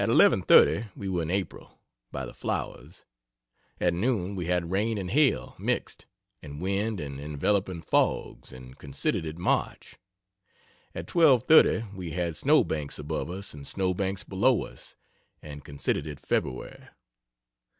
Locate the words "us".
13.29-13.53, 14.65-14.95